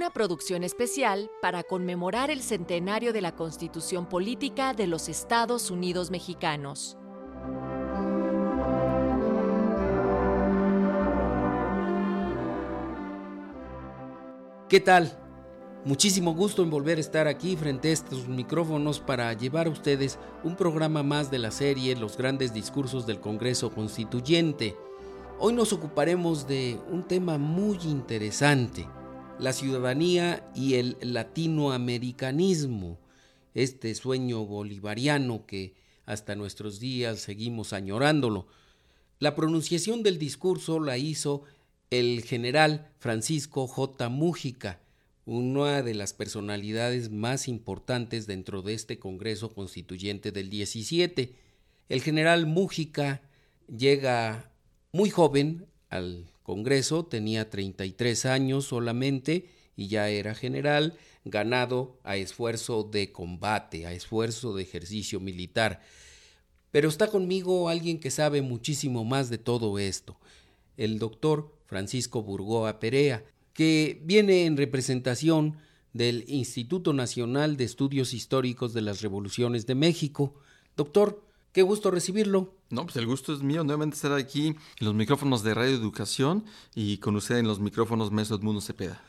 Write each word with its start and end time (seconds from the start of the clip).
Una 0.00 0.14
producción 0.14 0.64
especial 0.64 1.30
para 1.42 1.62
conmemorar 1.62 2.30
el 2.30 2.40
centenario 2.40 3.12
de 3.12 3.20
la 3.20 3.36
Constitución 3.36 4.08
Política 4.08 4.72
de 4.72 4.86
los 4.86 5.10
Estados 5.10 5.70
Unidos 5.70 6.10
Mexicanos. 6.10 6.96
¿Qué 14.70 14.80
tal? 14.80 15.20
Muchísimo 15.84 16.32
gusto 16.32 16.62
en 16.62 16.70
volver 16.70 16.96
a 16.96 17.02
estar 17.02 17.28
aquí 17.28 17.54
frente 17.56 17.90
a 17.90 17.92
estos 17.92 18.26
micrófonos 18.26 19.00
para 19.00 19.30
llevar 19.34 19.66
a 19.66 19.70
ustedes 19.70 20.18
un 20.42 20.56
programa 20.56 21.02
más 21.02 21.30
de 21.30 21.40
la 21.40 21.50
serie 21.50 21.94
Los 21.94 22.16
grandes 22.16 22.54
discursos 22.54 23.06
del 23.06 23.20
Congreso 23.20 23.70
Constituyente. 23.70 24.78
Hoy 25.38 25.52
nos 25.52 25.74
ocuparemos 25.74 26.46
de 26.46 26.80
un 26.90 27.06
tema 27.06 27.36
muy 27.36 27.76
interesante, 27.84 28.88
la 29.40 29.54
ciudadanía 29.54 30.46
y 30.54 30.74
el 30.74 30.98
latinoamericanismo, 31.00 32.98
este 33.54 33.94
sueño 33.94 34.44
bolivariano 34.44 35.46
que 35.46 35.74
hasta 36.04 36.34
nuestros 36.34 36.78
días 36.78 37.20
seguimos 37.20 37.72
añorándolo. 37.72 38.48
La 39.18 39.34
pronunciación 39.34 40.02
del 40.02 40.18
discurso 40.18 40.78
la 40.78 40.98
hizo 40.98 41.44
el 41.90 42.22
general 42.22 42.92
Francisco 42.98 43.66
J. 43.66 44.10
Mújica, 44.10 44.80
una 45.24 45.82
de 45.82 45.94
las 45.94 46.12
personalidades 46.12 47.10
más 47.10 47.48
importantes 47.48 48.26
dentro 48.26 48.60
de 48.60 48.74
este 48.74 48.98
Congreso 48.98 49.54
Constituyente 49.54 50.32
del 50.32 50.50
17. 50.50 51.34
El 51.88 52.02
general 52.02 52.44
Mújica 52.46 53.22
llega 53.74 54.52
muy 54.92 55.08
joven 55.08 55.66
al 55.88 56.26
Congreso, 56.50 57.04
tenía 57.04 57.48
33 57.48 58.26
años 58.26 58.64
solamente 58.64 59.48
y 59.76 59.86
ya 59.86 60.08
era 60.08 60.34
general, 60.34 60.98
ganado 61.24 62.00
a 62.02 62.16
esfuerzo 62.16 62.82
de 62.82 63.12
combate, 63.12 63.86
a 63.86 63.92
esfuerzo 63.92 64.56
de 64.56 64.64
ejercicio 64.64 65.20
militar. 65.20 65.80
Pero 66.72 66.88
está 66.88 67.06
conmigo 67.06 67.68
alguien 67.68 68.00
que 68.00 68.10
sabe 68.10 68.42
muchísimo 68.42 69.04
más 69.04 69.30
de 69.30 69.38
todo 69.38 69.78
esto, 69.78 70.18
el 70.76 70.98
doctor 70.98 71.56
Francisco 71.66 72.24
Burgoa 72.24 72.80
Perea, 72.80 73.22
que 73.52 74.02
viene 74.04 74.44
en 74.44 74.56
representación 74.56 75.56
del 75.92 76.24
Instituto 76.26 76.92
Nacional 76.92 77.56
de 77.56 77.62
Estudios 77.62 78.12
Históricos 78.12 78.74
de 78.74 78.82
las 78.82 79.02
Revoluciones 79.02 79.66
de 79.66 79.76
México. 79.76 80.34
Doctor, 80.76 81.24
qué 81.52 81.62
gusto 81.62 81.90
recibirlo. 81.90 82.54
No, 82.70 82.84
pues 82.84 82.96
el 82.96 83.06
gusto 83.06 83.34
es 83.34 83.42
mío 83.42 83.64
nuevamente 83.64 83.96
estar 83.96 84.12
aquí 84.12 84.48
en 84.48 84.56
los 84.78 84.94
micrófonos 84.94 85.42
de 85.42 85.54
Radio 85.54 85.74
Educación 85.74 86.44
y 86.74 86.98
con 86.98 87.16
usted 87.16 87.38
en 87.38 87.46
los 87.46 87.60
micrófonos 87.60 88.12
Meso 88.12 88.34
Edmundo 88.34 88.60
Cepeda. 88.60 89.02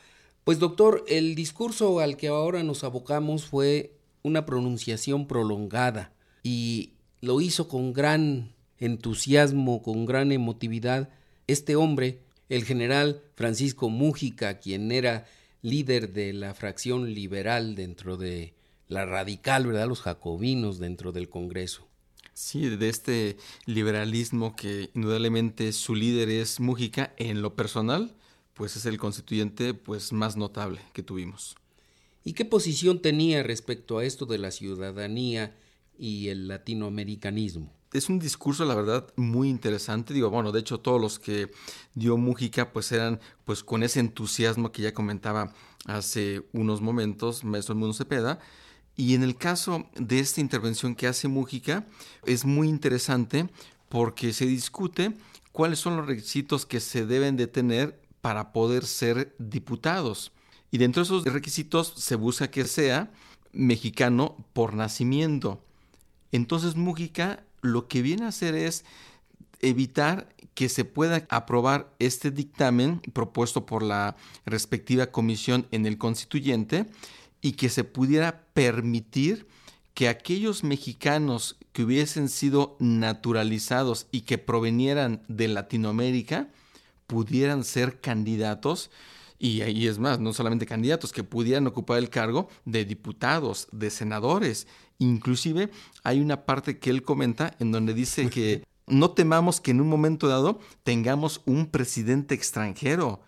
Pues 0.44 0.58
doctor, 0.58 1.04
el 1.06 1.34
discurso 1.34 2.00
al 2.00 2.16
que 2.16 2.28
ahora 2.28 2.62
nos 2.64 2.82
abocamos 2.82 3.44
fue 3.44 3.94
una 4.22 4.44
pronunciación 4.44 5.28
prolongada 5.28 6.12
y 6.42 6.94
lo 7.20 7.40
hizo 7.40 7.68
con 7.68 7.92
gran 7.92 8.52
entusiasmo, 8.78 9.82
con 9.82 10.04
gran 10.04 10.32
emotividad 10.32 11.10
este 11.46 11.76
hombre, 11.76 12.20
el 12.48 12.64
general 12.64 13.22
Francisco 13.36 13.88
Mújica, 13.88 14.58
quien 14.58 14.90
era 14.90 15.26
líder 15.62 16.12
de 16.12 16.32
la 16.32 16.54
fracción 16.54 17.14
liberal 17.14 17.76
dentro 17.76 18.16
de 18.16 18.54
la 18.88 19.06
radical, 19.06 19.66
¿verdad? 19.66 19.86
Los 19.86 20.00
jacobinos 20.00 20.78
dentro 20.78 21.12
del 21.12 21.28
Congreso. 21.28 21.86
Sí, 22.34 22.68
de 22.68 22.88
este 22.88 23.36
liberalismo 23.66 24.56
que 24.56 24.90
indudablemente 24.94 25.72
su 25.72 25.94
líder 25.94 26.28
es 26.30 26.60
Mújica, 26.60 27.14
en 27.18 27.42
lo 27.42 27.54
personal, 27.54 28.14
pues 28.54 28.76
es 28.76 28.86
el 28.86 28.98
constituyente 28.98 29.74
pues 29.74 30.12
más 30.12 30.36
notable 30.36 30.80
que 30.92 31.02
tuvimos. 31.02 31.56
¿Y 32.24 32.32
qué 32.34 32.44
posición 32.44 33.02
tenía 33.02 33.42
respecto 33.42 33.98
a 33.98 34.04
esto 34.04 34.26
de 34.26 34.38
la 34.38 34.50
ciudadanía 34.50 35.56
y 35.98 36.28
el 36.28 36.48
latinoamericanismo? 36.48 37.72
es 37.92 38.08
un 38.08 38.18
discurso, 38.18 38.64
la 38.64 38.74
verdad, 38.74 39.12
muy 39.16 39.48
interesante. 39.48 40.14
Digo, 40.14 40.30
bueno, 40.30 40.52
de 40.52 40.60
hecho, 40.60 40.80
todos 40.80 41.00
los 41.00 41.18
que 41.18 41.50
dio 41.94 42.16
Mújica, 42.16 42.72
pues 42.72 42.90
eran, 42.92 43.20
pues 43.44 43.62
con 43.62 43.82
ese 43.82 44.00
entusiasmo 44.00 44.72
que 44.72 44.82
ya 44.82 44.94
comentaba 44.94 45.52
hace 45.86 46.42
unos 46.52 46.80
momentos, 46.80 47.44
Maestro 47.44 47.74
Mundo 47.74 47.94
Cepeda. 47.94 48.40
Y 48.96 49.14
en 49.14 49.22
el 49.22 49.36
caso 49.36 49.86
de 49.96 50.18
esta 50.20 50.40
intervención 50.40 50.94
que 50.94 51.06
hace 51.06 51.28
Mújica, 51.28 51.86
es 52.26 52.44
muy 52.44 52.68
interesante 52.68 53.48
porque 53.88 54.32
se 54.32 54.46
discute 54.46 55.14
cuáles 55.52 55.78
son 55.78 55.96
los 55.96 56.06
requisitos 56.06 56.66
que 56.66 56.80
se 56.80 57.06
deben 57.06 57.36
de 57.36 57.46
tener 57.46 58.00
para 58.20 58.52
poder 58.52 58.84
ser 58.84 59.34
diputados. 59.38 60.32
Y 60.70 60.78
dentro 60.78 61.02
de 61.02 61.06
esos 61.06 61.24
requisitos 61.24 61.92
se 61.96 62.16
busca 62.16 62.50
que 62.50 62.64
sea 62.64 63.10
mexicano 63.52 64.36
por 64.52 64.74
nacimiento. 64.74 65.62
Entonces 66.30 66.76
Mújica 66.76 67.44
lo 67.60 67.88
que 67.88 68.02
viene 68.02 68.24
a 68.24 68.28
hacer 68.28 68.54
es 68.54 68.84
evitar 69.60 70.28
que 70.54 70.68
se 70.68 70.84
pueda 70.84 71.26
aprobar 71.30 71.94
este 71.98 72.30
dictamen 72.30 73.00
propuesto 73.12 73.64
por 73.64 73.82
la 73.82 74.16
respectiva 74.44 75.06
comisión 75.06 75.66
en 75.70 75.86
el 75.86 75.98
constituyente 75.98 76.86
y 77.42 77.52
que 77.52 77.68
se 77.68 77.84
pudiera 77.84 78.46
permitir 78.54 79.46
que 79.92 80.08
aquellos 80.08 80.64
mexicanos 80.64 81.58
que 81.72 81.82
hubiesen 81.82 82.30
sido 82.30 82.76
naturalizados 82.78 84.06
y 84.10 84.22
que 84.22 84.38
provenieran 84.38 85.22
de 85.28 85.48
Latinoamérica 85.48 86.48
pudieran 87.06 87.64
ser 87.64 88.00
candidatos 88.00 88.90
y 89.38 89.62
ahí 89.62 89.88
es 89.88 89.98
más, 89.98 90.20
no 90.20 90.32
solamente 90.32 90.66
candidatos, 90.66 91.12
que 91.12 91.24
pudieran 91.24 91.66
ocupar 91.66 91.98
el 91.98 92.10
cargo 92.10 92.48
de 92.64 92.84
diputados, 92.84 93.66
de 93.72 93.90
senadores. 93.90 94.68
Inclusive 94.98 95.68
hay 96.04 96.20
una 96.20 96.46
parte 96.46 96.78
que 96.78 96.90
él 96.90 97.02
comenta 97.02 97.52
en 97.58 97.72
donde 97.72 97.92
dice 97.92 98.30
que 98.30 98.62
no 98.86 99.10
temamos 99.10 99.60
que 99.60 99.72
en 99.72 99.80
un 99.80 99.88
momento 99.88 100.28
dado 100.28 100.60
tengamos 100.84 101.42
un 101.44 101.66
presidente 101.66 102.36
extranjero 102.36 103.20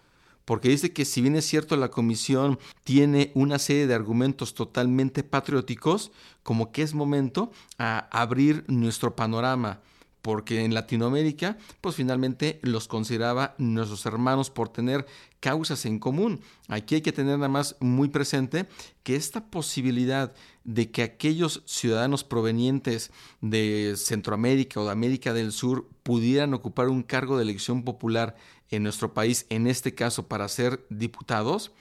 porque 0.45 0.69
dice 0.69 0.93
que 0.93 1.05
si 1.05 1.21
bien 1.21 1.37
es 1.37 1.47
cierto 1.47 1.77
la 1.77 1.91
comisión 1.91 2.59
tiene 2.83 3.31
una 3.35 3.59
serie 3.59 3.87
de 3.87 3.95
argumentos 3.95 4.55
totalmente 4.55 5.23
patrióticos, 5.23 6.13
como 6.43 6.73
que 6.73 6.83
es 6.83 6.95
momento 6.95 7.51
a 7.79 8.09
abrir 8.11 8.65
nuestro 8.69 9.17
panorama 9.17 9.81
porque 10.25 10.65
en 10.65 10.73
Latinoamérica, 10.73 11.59
pues 11.83 11.97
finalmente 11.97 12.59
los 12.63 12.89
consideraba 12.89 13.55
nuestros 13.59 14.07
hermanos 14.07 14.49
por 14.49 14.71
tener 14.71 15.05
causas 15.39 15.85
en 15.85 15.99
común. 15.99 16.41
Aquí 16.67 16.95
hay 16.95 17.03
que 17.03 17.13
tener 17.13 17.37
nada 17.37 17.51
más 17.51 17.77
muy 17.79 18.09
presente 18.09 18.67
que 19.03 19.17
esta 19.17 19.45
posibilidad 19.51 20.33
de 20.65 20.91
que 20.91 21.03
aquellos 21.03 21.63
ciudadanos 21.67 22.25
provenientes 22.25 23.11
de 23.43 23.97
Centroamérica 23.99 24.81
o 24.81 24.87
de 24.87 24.93
América 24.93 25.35
del 25.35 25.53
Sur 25.53 25.91
pudieran 26.03 26.55
ocupar 26.55 26.89
un 26.89 27.03
cargo 27.03 27.37
de 27.37 27.43
elección 27.43 27.85
popular 27.85 28.35
en 28.71 28.83
nuestro 28.83 29.15
país, 29.15 29.47
en 29.51 29.67
este 29.67 29.95
caso 29.95 30.29
para 30.29 30.49
ser 30.49 30.85
diputados, 30.91 31.73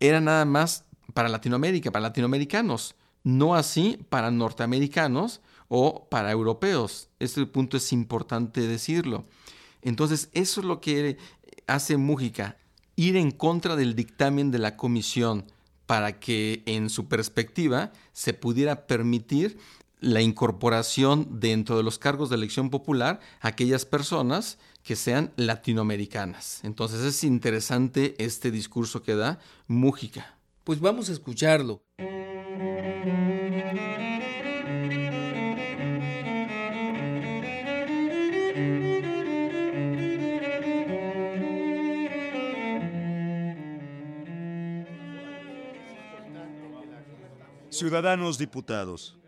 era 0.00 0.20
nada 0.20 0.44
más 0.44 0.84
para 1.14 1.28
Latinoamérica, 1.28 1.90
para 1.90 2.02
latinoamericanos, 2.02 2.94
no 3.22 3.54
así 3.54 3.98
para 4.08 4.30
norteamericanos, 4.30 5.40
o 5.74 6.06
para 6.10 6.30
europeos. 6.30 7.08
Este 7.18 7.46
punto 7.46 7.78
es 7.78 7.94
importante 7.94 8.60
decirlo. 8.60 9.24
Entonces, 9.80 10.28
eso 10.34 10.60
es 10.60 10.66
lo 10.66 10.82
que 10.82 11.16
hace 11.66 11.96
Mújica, 11.96 12.58
ir 12.94 13.16
en 13.16 13.30
contra 13.30 13.74
del 13.74 13.96
dictamen 13.96 14.50
de 14.50 14.58
la 14.58 14.76
comisión 14.76 15.46
para 15.86 16.20
que 16.20 16.62
en 16.66 16.90
su 16.90 17.08
perspectiva 17.08 17.90
se 18.12 18.34
pudiera 18.34 18.86
permitir 18.86 19.56
la 19.98 20.20
incorporación 20.20 21.40
dentro 21.40 21.78
de 21.78 21.84
los 21.84 21.98
cargos 21.98 22.28
de 22.28 22.36
elección 22.36 22.68
popular 22.68 23.20
a 23.40 23.48
aquellas 23.48 23.86
personas 23.86 24.58
que 24.82 24.96
sean 24.96 25.32
latinoamericanas. 25.36 26.60
Entonces 26.64 27.00
es 27.00 27.24
interesante 27.24 28.14
este 28.18 28.50
discurso 28.50 29.02
que 29.02 29.14
da 29.14 29.38
Mújica. 29.66 30.38
Pues 30.64 30.80
vamos 30.80 31.08
a 31.08 31.12
escucharlo. 31.12 31.82
Ciudadanos 47.70 48.38
diputados, 48.38 49.18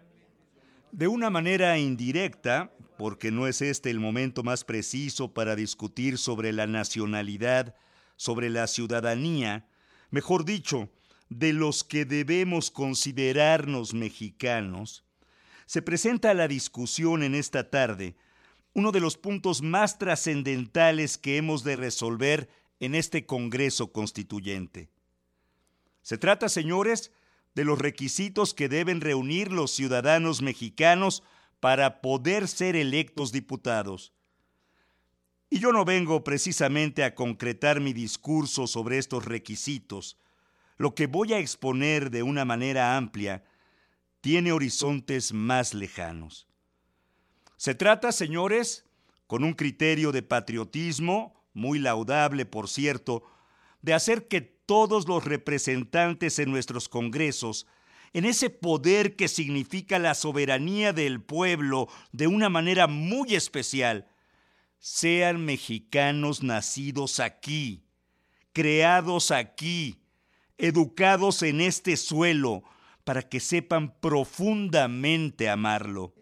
De 0.92 1.08
una 1.08 1.28
manera 1.28 1.76
indirecta, 1.76 2.70
porque 2.96 3.30
no 3.30 3.46
es 3.46 3.62
este 3.62 3.90
el 3.90 4.00
momento 4.00 4.42
más 4.42 4.64
preciso 4.64 5.32
para 5.32 5.56
discutir 5.56 6.18
sobre 6.18 6.52
la 6.52 6.66
nacionalidad, 6.66 7.74
sobre 8.16 8.50
la 8.50 8.66
ciudadanía, 8.66 9.68
mejor 10.10 10.44
dicho, 10.44 10.90
de 11.28 11.52
los 11.52 11.84
que 11.84 12.04
debemos 12.04 12.70
considerarnos 12.70 13.94
mexicanos, 13.94 15.04
se 15.66 15.82
presenta 15.82 16.30
a 16.30 16.34
la 16.34 16.48
discusión 16.48 17.22
en 17.22 17.34
esta 17.34 17.70
tarde 17.70 18.16
uno 18.74 18.90
de 18.90 19.00
los 19.00 19.16
puntos 19.16 19.62
más 19.62 19.98
trascendentales 19.98 21.16
que 21.16 21.36
hemos 21.36 21.62
de 21.62 21.76
resolver 21.76 22.50
en 22.80 22.94
este 22.96 23.24
Congreso 23.24 23.92
Constituyente. 23.92 24.90
Se 26.02 26.18
trata, 26.18 26.48
señores, 26.48 27.12
de 27.54 27.64
los 27.64 27.78
requisitos 27.78 28.52
que 28.52 28.68
deben 28.68 29.00
reunir 29.00 29.52
los 29.52 29.70
ciudadanos 29.70 30.42
mexicanos 30.42 31.22
para 31.64 32.02
poder 32.02 32.46
ser 32.46 32.76
electos 32.76 33.32
diputados. 33.32 34.12
Y 35.48 35.60
yo 35.60 35.72
no 35.72 35.86
vengo 35.86 36.22
precisamente 36.22 37.02
a 37.04 37.14
concretar 37.14 37.80
mi 37.80 37.94
discurso 37.94 38.66
sobre 38.66 38.98
estos 38.98 39.24
requisitos. 39.24 40.18
Lo 40.76 40.94
que 40.94 41.06
voy 41.06 41.32
a 41.32 41.38
exponer 41.38 42.10
de 42.10 42.22
una 42.22 42.44
manera 42.44 42.98
amplia 42.98 43.44
tiene 44.20 44.52
horizontes 44.52 45.32
más 45.32 45.72
lejanos. 45.72 46.46
Se 47.56 47.74
trata, 47.74 48.12
señores, 48.12 48.84
con 49.26 49.42
un 49.42 49.54
criterio 49.54 50.12
de 50.12 50.22
patriotismo, 50.22 51.46
muy 51.54 51.78
laudable, 51.78 52.44
por 52.44 52.68
cierto, 52.68 53.24
de 53.80 53.94
hacer 53.94 54.28
que 54.28 54.42
todos 54.42 55.08
los 55.08 55.24
representantes 55.24 56.38
en 56.38 56.50
nuestros 56.50 56.90
congresos, 56.90 57.66
en 58.14 58.24
ese 58.24 58.48
poder 58.48 59.16
que 59.16 59.26
significa 59.26 59.98
la 59.98 60.14
soberanía 60.14 60.92
del 60.92 61.20
pueblo 61.20 61.88
de 62.12 62.28
una 62.28 62.48
manera 62.48 62.86
muy 62.86 63.34
especial, 63.34 64.06
sean 64.78 65.44
mexicanos 65.44 66.42
nacidos 66.42 67.18
aquí, 67.18 67.82
creados 68.52 69.32
aquí, 69.32 69.98
educados 70.58 71.42
en 71.42 71.60
este 71.60 71.96
suelo, 71.96 72.62
para 73.02 73.22
que 73.22 73.40
sepan 73.40 73.92
profundamente 74.00 75.50
amarlo. 75.50 76.14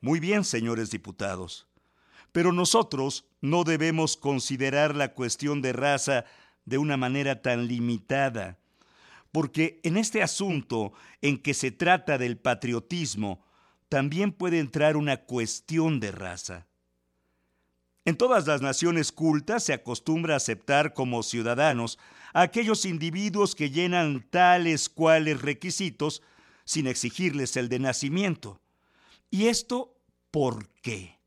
Muy 0.00 0.18
bien, 0.18 0.44
señores 0.44 0.90
diputados. 0.90 1.66
Pero 2.32 2.52
nosotros 2.52 3.26
no 3.40 3.64
debemos 3.64 4.16
considerar 4.16 4.94
la 4.94 5.12
cuestión 5.12 5.60
de 5.60 5.72
raza 5.72 6.24
de 6.68 6.78
una 6.78 6.96
manera 6.96 7.42
tan 7.42 7.66
limitada, 7.66 8.58
porque 9.32 9.80
en 9.82 9.96
este 9.96 10.22
asunto 10.22 10.92
en 11.22 11.38
que 11.38 11.54
se 11.54 11.70
trata 11.70 12.18
del 12.18 12.38
patriotismo, 12.38 13.44
también 13.88 14.32
puede 14.32 14.58
entrar 14.58 14.96
una 14.96 15.18
cuestión 15.18 16.00
de 16.00 16.12
raza. 16.12 16.66
En 18.04 18.16
todas 18.16 18.46
las 18.46 18.62
naciones 18.62 19.12
cultas 19.12 19.64
se 19.64 19.72
acostumbra 19.72 20.34
a 20.34 20.38
aceptar 20.38 20.94
como 20.94 21.22
ciudadanos 21.22 21.98
a 22.32 22.42
aquellos 22.42 22.84
individuos 22.84 23.54
que 23.54 23.70
llenan 23.70 24.26
tales 24.30 24.88
cuales 24.88 25.42
requisitos 25.42 26.22
sin 26.64 26.86
exigirles 26.86 27.56
el 27.56 27.68
de 27.68 27.78
nacimiento. 27.78 28.60
¿Y 29.30 29.46
esto 29.46 29.94
por 30.30 30.68
qué? 30.82 31.18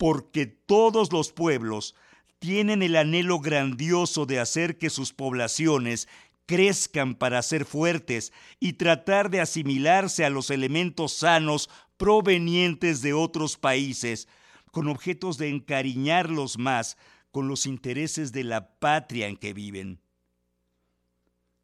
porque 0.00 0.46
todos 0.46 1.12
los 1.12 1.30
pueblos 1.30 1.94
tienen 2.40 2.82
el 2.82 2.96
anhelo 2.96 3.38
grandioso 3.38 4.26
de 4.26 4.40
hacer 4.40 4.78
que 4.78 4.90
sus 4.90 5.12
poblaciones 5.12 6.08
crezcan 6.46 7.14
para 7.14 7.40
ser 7.42 7.64
fuertes 7.64 8.32
y 8.58 8.72
tratar 8.72 9.30
de 9.30 9.40
asimilarse 9.40 10.24
a 10.24 10.30
los 10.30 10.50
elementos 10.50 11.12
sanos 11.12 11.70
provenientes 11.96 13.02
de 13.02 13.12
otros 13.12 13.56
países, 13.56 14.26
con 14.72 14.88
objetos 14.88 15.36
de 15.36 15.50
encariñarlos 15.50 16.58
más 16.58 16.96
con 17.30 17.46
los 17.46 17.66
intereses 17.66 18.32
de 18.32 18.42
la 18.42 18.78
patria 18.78 19.28
en 19.28 19.36
que 19.36 19.52
viven. 19.52 20.00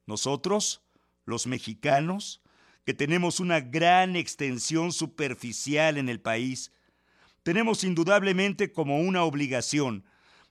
Nosotros, 0.05 0.83
los 1.25 1.47
mexicanos, 1.47 2.43
que 2.85 2.95
tenemos 2.95 3.41
una 3.41 3.61
gran 3.61 4.15
extensión 4.15 4.93
superficial 4.93 5.97
en 5.97 6.09
el 6.09 6.21
país, 6.21 6.71
tenemos 7.43 7.83
indudablemente 7.83 8.73
como 8.73 9.01
una 9.01 9.25
obligación 9.25 10.05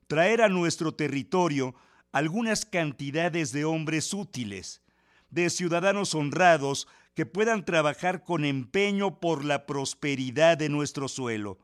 traer 0.08 0.42
a 0.42 0.50
nuestro 0.50 0.94
territorio 0.94 1.76
algunas 2.12 2.66
cantidades 2.66 3.52
de 3.52 3.66
hombres 3.66 4.14
útiles, 4.14 4.82
de 5.30 5.50
ciudadanos 5.50 6.16
honrados 6.16 6.88
que 7.14 7.26
puedan 7.26 7.66
trabajar 7.66 8.24
con 8.24 8.46
empeño 8.46 9.20
por 9.20 9.44
la 9.44 9.66
prosperidad 9.66 10.58
de 10.58 10.70
nuestro 10.70 11.08
suelo. 11.08 11.60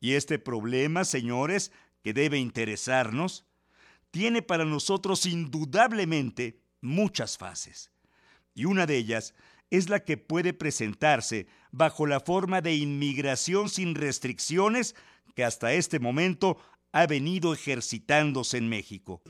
Y 0.00 0.14
este 0.14 0.38
problema, 0.38 1.04
señores, 1.04 1.72
que 2.02 2.14
debe 2.14 2.38
interesarnos, 2.38 3.46
tiene 4.10 4.42
para 4.42 4.64
nosotros 4.64 5.26
indudablemente 5.26 6.60
muchas 6.80 7.38
fases. 7.38 7.90
Y 8.54 8.64
una 8.64 8.86
de 8.86 8.96
ellas 8.96 9.34
es 9.70 9.88
la 9.88 10.00
que 10.00 10.16
puede 10.16 10.52
presentarse 10.52 11.46
bajo 11.70 12.06
la 12.06 12.20
forma 12.20 12.60
de 12.60 12.74
inmigración 12.74 13.68
sin 13.68 13.94
restricciones 13.94 14.96
que 15.34 15.44
hasta 15.44 15.72
este 15.72 16.00
momento 16.00 16.58
ha 16.92 17.06
venido 17.06 17.52
ejercitándose 17.52 18.58
en 18.58 18.68
México. 18.68 19.22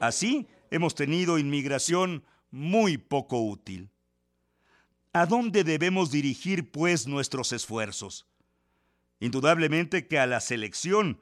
Así 0.00 0.46
hemos 0.70 0.94
tenido 0.94 1.38
inmigración 1.38 2.24
muy 2.50 2.98
poco 2.98 3.40
útil. 3.42 3.90
¿A 5.12 5.26
dónde 5.26 5.64
debemos 5.64 6.10
dirigir, 6.10 6.70
pues, 6.70 7.06
nuestros 7.06 7.52
esfuerzos? 7.52 8.26
Indudablemente 9.18 10.06
que 10.06 10.18
a 10.18 10.26
la 10.26 10.40
selección 10.40 11.20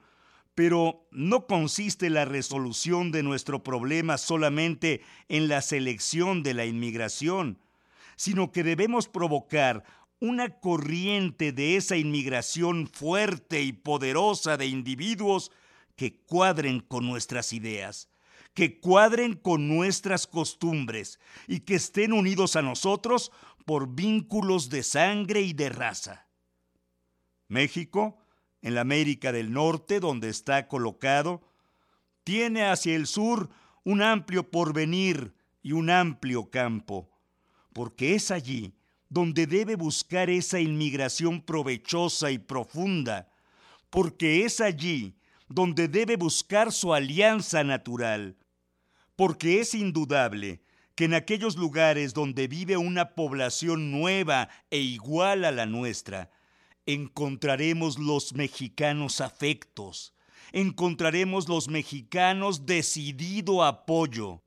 pero 0.55 1.05
no 1.11 1.45
consiste 1.47 2.09
la 2.09 2.23
resolución 2.23 3.11
de 3.11 3.23
nuestro 3.23 3.61
problema 3.61 4.17
solamente 4.17 5.01
en 5.27 5.49
la 5.49 5.61
selección 5.61 6.43
de 6.43 6.53
la 6.53 6.65
inmigración, 6.65 7.59
sino 8.15 8.53
que 8.53 8.63
debemos 8.63 9.09
provocar 9.09 9.83
una 10.19 10.59
corriente 10.59 11.51
de 11.51 11.75
esa 11.75 11.97
inmigración 11.97 12.87
fuerte 12.87 13.61
y 13.61 13.73
poderosa 13.73 14.57
de 14.57 14.67
individuos 14.67 15.51
que 15.95 16.17
cuadren 16.21 16.79
con 16.79 17.05
nuestras 17.05 17.53
ideas, 17.53 18.09
que 18.53 18.79
cuadren 18.79 19.33
con 19.33 19.67
nuestras 19.67 20.27
costumbres 20.27 21.19
y 21.47 21.61
que 21.61 21.75
estén 21.75 22.13
unidos 22.13 22.55
a 22.55 22.61
nosotros 22.61 23.31
por 23.65 23.95
vínculos 23.95 24.69
de 24.69 24.83
sangre 24.83 25.41
y 25.41 25.53
de 25.53 25.69
raza. 25.69 26.27
México 27.47 28.17
en 28.61 28.73
la 28.73 28.81
América 28.81 29.31
del 29.31 29.51
Norte, 29.53 29.99
donde 29.99 30.29
está 30.29 30.67
colocado, 30.67 31.41
tiene 32.23 32.65
hacia 32.65 32.95
el 32.95 33.05
sur 33.05 33.49
un 33.83 34.01
amplio 34.01 34.49
porvenir 34.49 35.35
y 35.61 35.73
un 35.73 35.91
amplio 35.91 36.49
campo, 36.49 37.11
porque 37.73 38.15
es 38.15 38.31
allí 38.31 38.73
donde 39.09 39.47
debe 39.47 39.75
buscar 39.75 40.29
esa 40.29 40.59
inmigración 40.59 41.41
provechosa 41.41 42.31
y 42.31 42.37
profunda, 42.37 43.29
porque 43.89 44.45
es 44.45 44.61
allí 44.61 45.15
donde 45.47 45.87
debe 45.87 46.15
buscar 46.15 46.71
su 46.71 46.93
alianza 46.93 47.63
natural, 47.63 48.37
porque 49.15 49.59
es 49.59 49.73
indudable 49.73 50.61
que 50.95 51.05
en 51.05 51.13
aquellos 51.13 51.57
lugares 51.57 52.13
donde 52.13 52.47
vive 52.47 52.77
una 52.77 53.15
población 53.15 53.91
nueva 53.91 54.49
e 54.71 54.79
igual 54.79 55.45
a 55.45 55.51
la 55.51 55.65
nuestra, 55.65 56.31
encontraremos 56.85 57.99
los 57.99 58.33
mexicanos 58.33 59.19
afectos, 59.19 60.13
encontraremos 60.51 61.49
los 61.49 61.67
mexicanos 61.67 62.65
decidido 62.65 63.63
apoyo. 63.63 64.41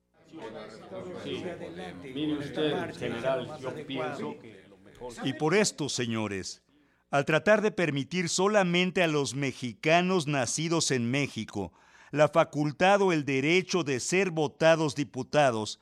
Y 5.25 5.33
por 5.35 5.55
esto, 5.55 5.89
señores, 5.89 6.63
al 7.11 7.25
tratar 7.25 7.63
de 7.63 7.71
permitir 7.71 8.29
solamente 8.29 9.03
a 9.03 9.07
los 9.07 9.35
mexicanos 9.35 10.27
nacidos 10.27 10.91
en 10.91 11.11
México 11.11 11.73
la 12.11 12.29
facultad 12.29 13.03
o 13.03 13.13
el 13.13 13.25
derecho 13.25 13.85
de 13.85 14.01
ser 14.01 14.31
votados 14.31 14.95
diputados, 14.95 15.81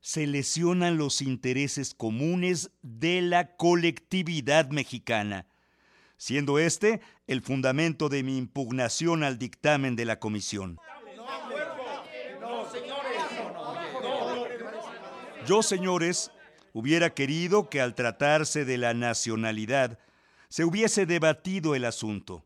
se 0.00 0.26
lesionan 0.26 0.96
los 0.96 1.20
intereses 1.22 1.92
comunes 1.92 2.70
de 2.82 3.20
la 3.20 3.56
colectividad 3.56 4.70
mexicana 4.70 5.46
siendo 6.16 6.58
este 6.58 7.00
el 7.26 7.42
fundamento 7.42 8.08
de 8.08 8.22
mi 8.22 8.36
impugnación 8.38 9.22
al 9.22 9.38
dictamen 9.38 9.96
de 9.96 10.04
la 10.04 10.18
comisión. 10.18 10.78
Yo, 15.46 15.62
señores, 15.62 16.32
hubiera 16.72 17.14
querido 17.14 17.70
que 17.70 17.80
al 17.80 17.94
tratarse 17.94 18.64
de 18.64 18.78
la 18.78 18.94
nacionalidad 18.94 20.00
se 20.48 20.64
hubiese 20.64 21.06
debatido 21.06 21.76
el 21.76 21.84
asunto, 21.84 22.44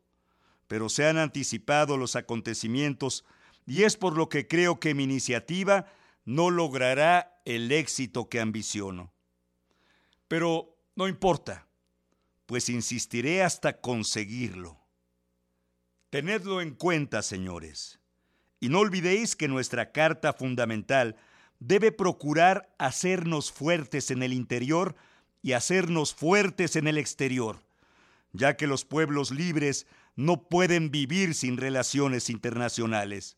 pero 0.68 0.90
se 0.90 1.06
han 1.06 1.16
anticipado 1.16 1.96
los 1.96 2.14
acontecimientos 2.14 3.24
y 3.66 3.84
es 3.84 3.96
por 3.96 4.18
lo 4.18 4.28
que 4.28 4.46
creo 4.46 4.80
que 4.80 4.94
mi 4.94 5.04
iniciativa 5.04 5.86
no 6.26 6.50
logrará 6.50 7.40
el 7.46 7.72
éxito 7.72 8.28
que 8.28 8.38
ambiciono. 8.38 9.14
Pero 10.28 10.76
no 10.94 11.08
importa, 11.08 11.68
pues 12.44 12.68
insistiré 12.68 13.42
hasta 13.42 13.80
conseguirlo. 13.80 14.78
Tenedlo 16.10 16.60
en 16.60 16.74
cuenta, 16.74 17.22
señores, 17.22 17.98
y 18.60 18.68
no 18.68 18.80
olvidéis 18.80 19.36
que 19.36 19.48
nuestra 19.48 19.90
carta 19.90 20.34
fundamental 20.34 21.16
debe 21.60 21.92
procurar 21.92 22.74
hacernos 22.78 23.52
fuertes 23.52 24.10
en 24.10 24.22
el 24.22 24.32
interior 24.32 24.96
y 25.42 25.52
hacernos 25.52 26.14
fuertes 26.14 26.74
en 26.74 26.88
el 26.88 26.98
exterior, 26.98 27.62
ya 28.32 28.56
que 28.56 28.66
los 28.66 28.84
pueblos 28.84 29.30
libres 29.30 29.86
no 30.16 30.42
pueden 30.48 30.90
vivir 30.90 31.34
sin 31.34 31.56
relaciones 31.56 32.28
internacionales. 32.30 33.36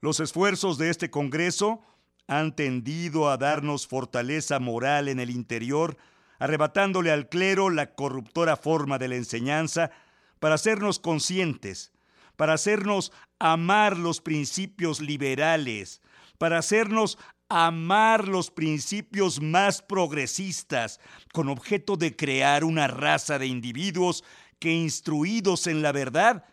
Los 0.00 0.20
esfuerzos 0.20 0.78
de 0.78 0.90
este 0.90 1.10
Congreso 1.10 1.82
han 2.28 2.54
tendido 2.54 3.30
a 3.30 3.36
darnos 3.36 3.86
fortaleza 3.86 4.58
moral 4.58 5.08
en 5.08 5.20
el 5.20 5.30
interior, 5.30 5.96
arrebatándole 6.38 7.10
al 7.10 7.28
clero 7.28 7.70
la 7.70 7.94
corruptora 7.94 8.56
forma 8.56 8.98
de 8.98 9.08
la 9.08 9.16
enseñanza 9.16 9.90
para 10.38 10.56
hacernos 10.56 10.98
conscientes, 10.98 11.92
para 12.36 12.52
hacernos 12.52 13.12
amar 13.38 13.96
los 13.96 14.20
principios 14.20 15.00
liberales, 15.00 16.02
para 16.38 16.58
hacernos 16.58 17.18
amar 17.48 18.26
los 18.26 18.50
principios 18.50 19.40
más 19.40 19.82
progresistas, 19.82 21.00
con 21.32 21.48
objeto 21.48 21.96
de 21.96 22.16
crear 22.16 22.64
una 22.64 22.88
raza 22.88 23.38
de 23.38 23.46
individuos 23.46 24.24
que 24.58 24.72
instruidos 24.72 25.66
en 25.66 25.82
la 25.82 25.92
verdad, 25.92 26.44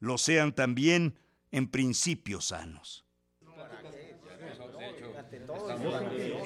lo 0.00 0.16
sean 0.16 0.54
también 0.54 1.18
en 1.50 1.68
principios 1.68 2.46
sanos. 2.46 3.04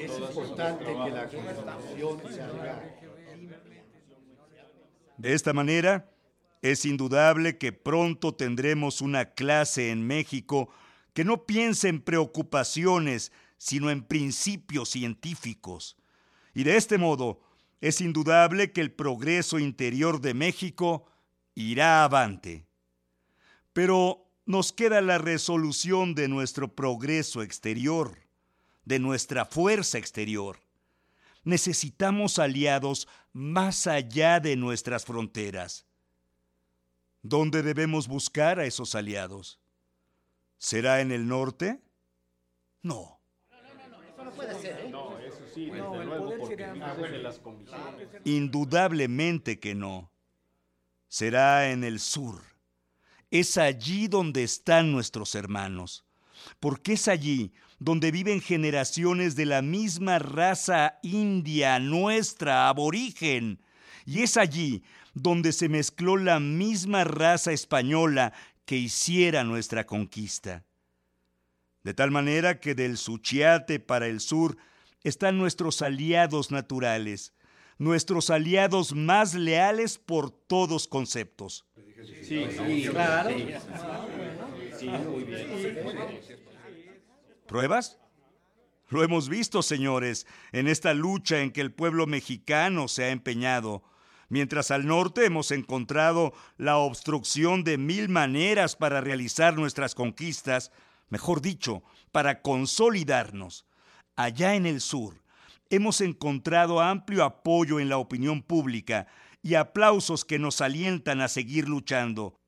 Es 0.01 0.19
importante 0.19 0.85
que 0.85 0.95
la 1.11 1.29
De 5.19 5.35
esta 5.35 5.53
manera, 5.53 6.09
es 6.63 6.85
indudable 6.85 7.59
que 7.59 7.73
pronto 7.73 8.35
tendremos 8.35 9.01
una 9.01 9.35
clase 9.35 9.91
en 9.91 10.07
México 10.07 10.69
que 11.13 11.25
no 11.25 11.47
piense 11.47 11.89
en 11.89 12.01
preocupaciones, 12.01 13.33
sino 13.59 13.91
en 13.91 14.03
principios 14.03 14.91
científicos. 14.91 15.97
Y 16.55 16.65
de 16.65 16.77
este 16.77 16.99
modo, 16.99 17.41
es 17.81 18.01
indudable 18.01 18.73
que 18.73 18.81
el 18.81 18.93
progreso 18.93 19.59
interior 19.59 20.21
de 20.21 20.35
México 20.35 21.07
irá 21.55 22.05
avante. 22.05 22.65
Pero 23.73 24.27
nos 24.47 24.73
queda 24.73 25.01
la 25.01 25.19
resolución 25.19 26.15
de 26.15 26.29
nuestro 26.29 26.75
progreso 26.75 27.43
exterior, 27.43 28.19
de 28.85 28.99
nuestra 28.99 29.45
fuerza 29.45 29.99
exterior. 29.99 30.61
Necesitamos 31.45 32.39
aliados 32.39 33.09
más 33.33 33.87
allá 33.87 34.41
de 34.41 34.57
nuestras 34.57 35.05
fronteras. 35.05 35.87
¿Dónde 37.23 37.63
debemos 37.63 38.09
buscar 38.09 38.59
a 38.59 38.65
esos 38.65 38.95
aliados? 38.95 39.62
¿Será 40.63 41.01
en 41.01 41.11
el 41.11 41.27
norte? 41.27 41.83
No. 42.83 43.21
Indudablemente 48.25 49.59
que 49.59 49.75
no. 49.75 50.11
Será 51.09 51.71
en 51.71 51.85
el 51.85 52.01
sur 52.01 52.53
es 53.33 53.57
allí 53.57 54.09
donde 54.09 54.45
están 54.45 54.93
nuestros 54.93 55.35
hermanos, 55.35 56.05
porque 56.61 56.93
es 56.93 57.09
allí 57.09 57.55
donde 57.79 58.13
viven 58.13 58.43
generaciones 58.43 59.35
de 59.37 59.47
la 59.47 59.63
misma 59.63 60.19
raza 60.19 60.99
india 61.03 61.79
nuestra, 61.81 62.69
aborigen, 62.69 63.59
y 64.05 64.23
es 64.23 64.37
allí 64.37 64.85
donde 65.15 65.53
se 65.53 65.71
mezcló 65.71 66.19
la 66.19 66.41
misma 66.41 67.05
raza 67.05 67.53
española 67.53 68.35
que 68.65 68.77
hiciera 68.77 69.45
nuestra 69.45 69.87
conquista. 69.87 70.65
De 71.83 71.95
tal 71.95 72.11
manera 72.11 72.61
que 72.61 72.75
del 72.75 72.97
Suchiate 72.97 73.81
para 73.81 74.07
el 74.07 74.21
sur 74.21 74.57
están 75.03 75.39
nuestros 75.39 75.83
aliados 75.83 76.51
naturales, 76.51 77.35
nuestros 77.79 78.31
aliados 78.31 78.95
más 78.95 79.35
leales 79.35 79.99
por 79.99 80.31
todos 80.31 80.87
conceptos. 80.87 81.67
Sí, 82.23 82.47
sí, 82.51 82.89
claro. 82.89 83.31
Sí, 84.79 84.89
muy 84.89 85.25
bien. 85.25 86.21
¿Pruebas? 87.47 87.99
Lo 88.89 89.03
hemos 89.03 89.29
visto, 89.29 89.63
señores, 89.63 90.27
en 90.53 90.69
esta 90.69 90.95
lucha 90.95 91.41
en 91.41 91.51
que 91.51 91.63
el 91.63 91.73
pueblo 91.73 92.07
mexicano 92.07 92.89
se 92.89 93.05
ha 93.05 93.11
empeñado, 93.11 93.83
mientras 94.33 94.71
al 94.71 94.87
norte 94.87 95.27
hemos 95.27 95.51
encontrado 95.51 96.33
la 96.57 96.79
obstrucción 96.79 97.65
de 97.65 97.77
mil 97.77 98.09
maneras 98.09 98.77
para 98.77 99.03
realizar 99.03 99.55
nuestras 99.59 99.95
conquistas, 99.95 100.73
mejor 101.11 101.43
dicho, 101.43 101.83
para 102.13 102.41
consolidarnos. 102.41 103.67
Allá 104.17 104.55
en 104.55 104.65
el 104.65 104.81
sur 104.81 105.23
hemos 105.69 106.01
encontrado 106.01 106.81
amplio 106.81 107.25
apoyo 107.25 107.79
en 107.79 107.91
la 107.91 107.99
opinión 107.99 108.41
pública 108.41 109.07
y 109.43 109.57
aplausos 109.57 110.25
que 110.25 110.39
nos 110.39 110.63
alientan 110.63 111.21
a 111.21 111.29
seguir 111.29 111.69
luchando. 111.69 112.41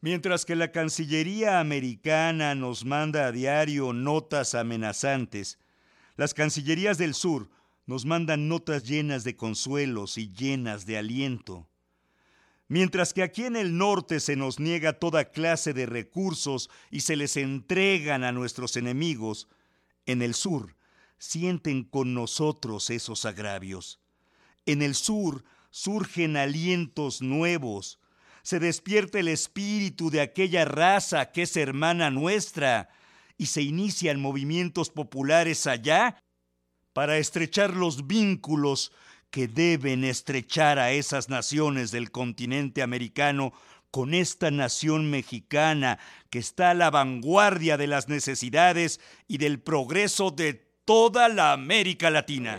Mientras 0.00 0.44
que 0.44 0.54
la 0.54 0.70
Cancillería 0.70 1.58
americana 1.58 2.54
nos 2.54 2.84
manda 2.84 3.26
a 3.26 3.32
diario 3.32 3.92
notas 3.92 4.54
amenazantes, 4.54 5.58
las 6.14 6.34
Cancillerías 6.34 6.98
del 6.98 7.14
Sur 7.14 7.50
nos 7.88 8.04
mandan 8.04 8.48
notas 8.48 8.84
llenas 8.84 9.24
de 9.24 9.34
consuelos 9.34 10.18
y 10.18 10.30
llenas 10.30 10.84
de 10.84 10.98
aliento. 10.98 11.70
Mientras 12.68 13.14
que 13.14 13.22
aquí 13.22 13.44
en 13.44 13.56
el 13.56 13.78
norte 13.78 14.20
se 14.20 14.36
nos 14.36 14.60
niega 14.60 14.98
toda 14.98 15.30
clase 15.30 15.72
de 15.72 15.86
recursos 15.86 16.68
y 16.90 17.00
se 17.00 17.16
les 17.16 17.38
entregan 17.38 18.24
a 18.24 18.32
nuestros 18.32 18.76
enemigos, 18.76 19.48
en 20.04 20.20
el 20.20 20.34
sur 20.34 20.76
sienten 21.16 21.82
con 21.82 22.12
nosotros 22.12 22.90
esos 22.90 23.24
agravios. 23.24 24.00
En 24.66 24.82
el 24.82 24.94
sur 24.94 25.42
surgen 25.70 26.36
alientos 26.36 27.22
nuevos, 27.22 28.00
se 28.42 28.60
despierta 28.60 29.18
el 29.18 29.28
espíritu 29.28 30.10
de 30.10 30.20
aquella 30.20 30.66
raza 30.66 31.32
que 31.32 31.42
es 31.42 31.56
hermana 31.56 32.10
nuestra, 32.10 32.90
y 33.38 33.46
se 33.46 33.62
inician 33.62 34.20
movimientos 34.20 34.90
populares 34.90 35.66
allá 35.66 36.22
para 36.98 37.18
estrechar 37.18 37.76
los 37.76 38.08
vínculos 38.08 38.90
que 39.30 39.46
deben 39.46 40.02
estrechar 40.02 40.80
a 40.80 40.90
esas 40.90 41.28
naciones 41.28 41.92
del 41.92 42.10
continente 42.10 42.82
americano 42.82 43.52
con 43.92 44.14
esta 44.14 44.50
nación 44.50 45.08
mexicana 45.08 46.00
que 46.28 46.40
está 46.40 46.70
a 46.70 46.74
la 46.74 46.90
vanguardia 46.90 47.76
de 47.76 47.86
las 47.86 48.08
necesidades 48.08 48.98
y 49.28 49.38
del 49.38 49.60
progreso 49.60 50.32
de 50.32 50.54
toda 50.84 51.28
la 51.28 51.52
América 51.52 52.10
Latina. 52.10 52.58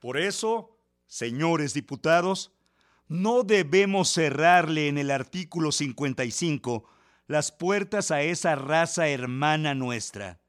Por 0.00 0.16
eso, 0.16 0.74
señores 1.06 1.74
diputados, 1.74 2.50
no 3.08 3.42
debemos 3.42 4.12
cerrarle 4.12 4.88
en 4.88 4.98
el 4.98 5.10
artículo 5.10 5.72
55 5.72 6.84
las 7.26 7.52
puertas 7.52 8.10
a 8.10 8.22
esa 8.22 8.54
raza 8.54 9.08
hermana 9.08 9.74
nuestra. 9.74 10.40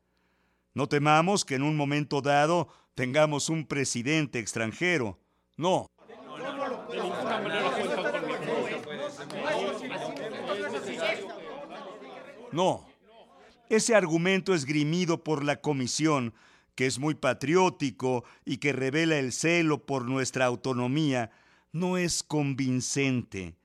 No 0.74 0.88
temamos 0.88 1.46
que 1.46 1.56
en 1.56 1.63
un 1.63 1.75
momento 1.75 2.22
dado 2.22 2.70
tengamos 2.96 3.50
un 3.50 3.66
presidente 3.66 4.39
extranjero. 4.39 5.20
No. 5.58 5.88
No. 12.51 12.88
Ese 13.70 13.96
argumento 13.96 14.54
esgrimido 14.54 15.24
por 15.24 15.44
la 15.44 15.62
comisión 15.62 16.34
que 16.75 16.86
es 16.86 16.98
muy 16.98 17.13
patriótico 17.13 18.24
y 18.46 18.58
que 18.58 18.72
revela 18.72 19.20
el 19.20 19.34
celo 19.34 19.86
por 19.86 20.06
nuestra 20.06 20.46
autonomía, 20.46 21.30
no 21.71 21.97
es 21.97 22.23
convincente, 22.23 23.55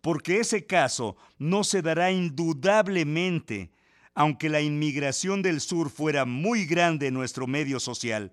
porque 0.00 0.40
ese 0.40 0.66
caso 0.66 1.16
no 1.38 1.64
se 1.64 1.82
dará 1.82 2.10
indudablemente, 2.10 3.70
aunque 4.14 4.48
la 4.48 4.60
inmigración 4.60 5.42
del 5.42 5.60
sur 5.60 5.90
fuera 5.90 6.24
muy 6.24 6.66
grande 6.66 7.06
en 7.06 7.14
nuestro 7.14 7.46
medio 7.46 7.80
social, 7.80 8.32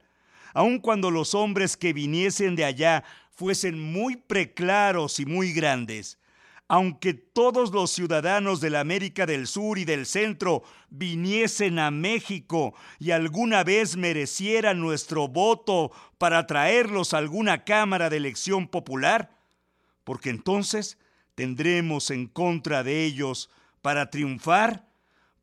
aun 0.53 0.79
cuando 0.79 1.11
los 1.11 1.35
hombres 1.35 1.77
que 1.77 1.93
viniesen 1.93 2.55
de 2.55 2.65
allá 2.65 3.03
fuesen 3.31 3.79
muy 3.79 4.15
preclaros 4.15 5.19
y 5.19 5.25
muy 5.25 5.53
grandes, 5.53 6.17
aunque 6.67 7.13
todos 7.13 7.71
los 7.71 7.91
ciudadanos 7.91 8.59
de 8.59 8.71
la 8.71 8.79
América 8.79 9.25
del 9.25 9.45
Sur 9.47 9.77
y 9.77 9.85
del 9.85 10.05
Centro 10.05 10.63
viniesen 10.89 11.77
a 11.77 11.91
México 11.91 12.73
y 12.99 13.11
alguna 13.11 13.63
vez 13.63 13.97
merecieran 13.97 14.79
nuestro 14.79 15.27
voto 15.27 15.91
para 16.17 16.47
traerlos 16.47 17.13
a 17.13 17.19
alguna 17.19 17.63
Cámara 17.63 18.09
de 18.09 18.17
elección 18.17 18.67
popular? 18.67 19.37
Porque 20.03 20.29
entonces 20.29 20.97
tendremos 21.35 22.09
en 22.09 22.27
contra 22.27 22.83
de 22.83 23.05
ellos 23.05 23.49
para 23.81 24.09
triunfar, 24.09 24.87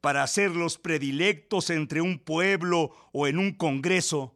para 0.00 0.24
hacerlos 0.24 0.78
predilectos 0.78 1.70
entre 1.70 2.00
un 2.00 2.18
pueblo 2.18 2.90
o 3.12 3.28
en 3.28 3.38
un 3.38 3.52
congreso, 3.52 4.34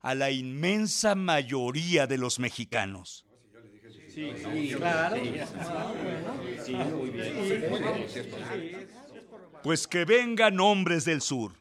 a 0.00 0.14
la 0.14 0.30
inmensa 0.30 1.14
mayoría 1.14 2.06
de 2.06 2.18
los 2.18 2.38
mexicanos. 2.38 3.25
Pues 9.62 9.86
que 9.86 10.04
vengan 10.04 10.58
hombres 10.60 11.04
del 11.04 11.20
sur. 11.20 11.52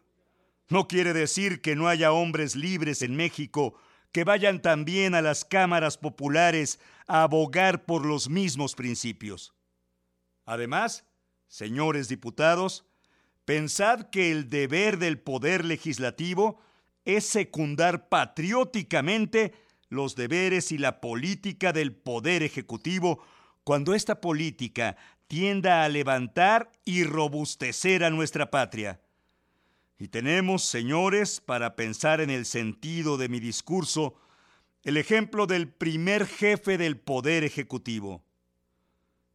No 0.70 0.88
quiere 0.88 1.14
decir 1.14 1.62
que 1.62 1.76
no 1.76 1.88
haya 1.88 2.12
hombres 2.14 2.56
libres 2.56 3.02
en 3.02 3.16
México 3.16 3.76
que 4.12 4.24
vayan 4.24 4.62
también 4.62 5.14
a 5.14 5.22
las 5.22 5.44
cámaras 5.44 5.98
populares 5.98 6.80
a 7.08 7.24
abogar 7.24 7.86
por 7.86 8.06
los 8.06 8.30
mismos 8.30 8.74
principios. 8.74 9.54
Además, 10.46 11.06
señores 11.50 12.08
diputados, 12.08 12.86
pensad 13.44 14.10
que 14.10 14.32
el 14.32 14.50
deber 14.50 14.98
del 14.98 15.20
poder 15.20 15.66
legislativo 15.66 16.62
es 17.04 17.26
secundar 17.26 18.08
patrióticamente 18.08 19.54
los 19.96 20.16
deberes 20.16 20.72
y 20.72 20.78
la 20.78 21.02
política 21.02 21.74
del 21.74 21.96
Poder 21.96 22.44
Ejecutivo 22.44 23.24
cuando 23.64 23.96
esta 23.96 24.22
política 24.22 24.96
tienda 25.28 25.84
a 25.84 25.90
levantar 25.90 26.72
y 26.86 27.04
robustecer 27.04 28.04
a 28.04 28.12
nuestra 28.12 28.52
patria. 28.52 29.02
Y 29.98 30.10
tenemos, 30.10 30.64
señores, 30.64 31.42
para 31.42 31.76
pensar 31.76 32.22
en 32.22 32.30
el 32.30 32.46
sentido 32.46 33.18
de 33.18 33.30
mi 33.30 33.40
discurso, 33.40 34.20
el 34.84 34.98
ejemplo 34.98 35.48
del 35.48 35.68
primer 35.68 36.28
jefe 36.28 36.78
del 36.78 36.98
Poder 36.98 37.44
Ejecutivo. 37.44 38.24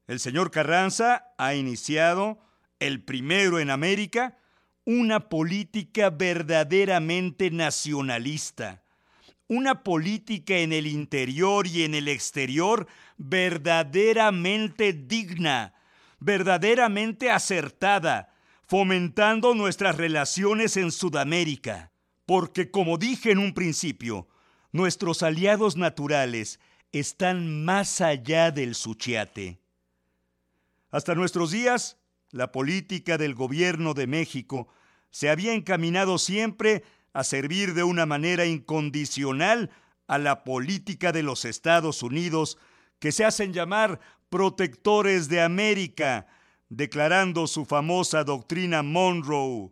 El 0.07 0.21
señor 0.21 0.51
Carranza 0.51 1.33
ha 1.39 1.55
iniciado, 1.55 2.39
el 2.79 3.03
primero 3.03 3.59
en 3.59 3.71
América, 3.71 4.39
una 4.85 5.29
política 5.29 6.11
verdaderamente 6.11 7.51
nacionalista 7.51 8.80
una 9.51 9.83
política 9.83 10.59
en 10.59 10.73
el 10.73 10.87
interior 10.87 11.67
y 11.67 11.83
en 11.83 11.97
el 11.97 12.07
exterior 12.07 12.87
verdaderamente 13.19 14.93
digna, 14.93 15.75
verdaderamente 16.21 17.33
acertada, 17.33 18.33
fomentando 18.65 19.57
nuestras 19.57 19.97
relaciones 19.97 20.77
en 20.77 20.93
Sudamérica. 20.93 21.91
Porque, 22.27 22.71
como 22.71 22.97
dije 22.97 23.33
en 23.33 23.39
un 23.39 23.53
principio, 23.53 24.29
nuestros 24.71 25.25
aliados 25.25 25.77
naturales 25.77 26.61
están 26.93 27.65
más 27.65 28.01
allá 28.01 28.53
del 28.53 28.77
Suchiate. 28.77 29.59
Hasta 30.93 31.17
nuestros 31.17 31.51
días, 31.51 31.99
la 32.31 32.53
política 32.53 33.19
del 33.19 33.35
gobierno 33.35 33.95
de 33.95 34.07
México 34.07 34.69
se 35.11 35.29
había 35.29 35.55
encaminado 35.55 36.19
siempre 36.19 36.85
a 37.13 37.25
servir 37.25 37.75
de 37.75 37.83
una 37.83 38.07
manera 38.07 38.47
incondicional 38.47 39.71
a 40.07 40.19
la 40.19 40.45
política 40.45 41.13
de 41.13 41.23
los 41.23 41.45
Estados 41.45 42.03
Unidos, 42.03 42.59
que 42.99 43.13
se 43.13 43.25
hacen 43.25 43.53
llamar 43.53 44.01
protectores 44.29 45.29
de 45.29 45.41
América, 45.41 46.27
declarando 46.69 47.47
su 47.47 47.65
famosa 47.65 48.25
doctrina 48.25 48.83
Monroe. 48.83 49.71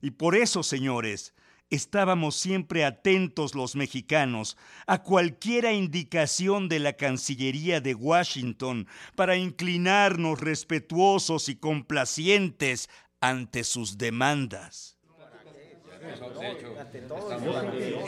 Y 0.00 0.12
por 0.12 0.36
eso, 0.36 0.62
señores, 0.62 1.34
estábamos 1.70 2.36
siempre 2.36 2.84
atentos 2.84 3.54
los 3.54 3.76
mexicanos 3.76 4.56
a 4.86 5.02
cualquiera 5.02 5.72
indicación 5.72 6.68
de 6.68 6.78
la 6.78 6.94
Cancillería 6.94 7.80
de 7.80 7.94
Washington 7.94 8.86
para 9.16 9.36
inclinarnos 9.36 10.40
respetuosos 10.40 11.48
y 11.48 11.56
complacientes 11.56 12.88
ante 13.20 13.64
sus 13.64 13.98
demandas. 13.98 14.97